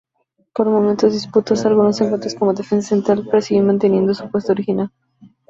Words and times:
Por 0.55 0.67
momentos 0.67 1.13
disputó 1.13 1.53
algunos 1.67 2.01
encuentros 2.01 2.33
como 2.33 2.55
defensa 2.55 2.89
central 2.89 3.21
pero 3.23 3.39
siguió 3.39 3.61
manteniendo 3.63 4.15
su 4.15 4.27
puesto 4.31 4.51
original. 4.51 4.91